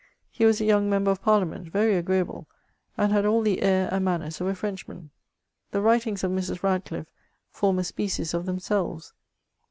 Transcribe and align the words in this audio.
He 0.31 0.45
was 0.45 0.59
a 0.59 0.65
young 0.65 0.89
member 0.89 1.11
of 1.11 1.21
Parliament, 1.21 1.67
very 1.67 1.95
agreeable, 1.95 2.47
and 2.97 3.11
had 3.13 3.23
all 3.23 3.43
the 3.43 3.61
air 3.61 3.87
and 3.91 4.03
manners 4.03 4.41
of 4.41 4.47
a 4.47 4.55
Frenchman. 4.55 5.11
The 5.69 5.79
writings 5.83 6.23
of 6.23 6.31
Mrs. 6.31 6.63
Rad 6.63 6.85
cliffe 6.85 7.05
form 7.51 7.77
a 7.77 7.83
species 7.83 8.33
of 8.33 8.47
themselves. 8.47 9.13